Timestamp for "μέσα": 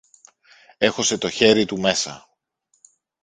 1.79-2.27